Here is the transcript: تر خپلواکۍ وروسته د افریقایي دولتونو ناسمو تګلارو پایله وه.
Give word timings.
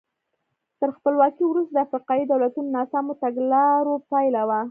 تر 0.79 0.89
خپلواکۍ 0.97 1.43
وروسته 1.47 1.73
د 1.73 1.77
افریقایي 1.85 2.23
دولتونو 2.31 2.69
ناسمو 2.75 3.13
تګلارو 3.23 3.93
پایله 4.11 4.41
وه. 4.49 4.59